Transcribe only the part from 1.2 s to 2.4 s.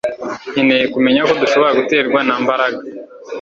ko dushobora guterwa na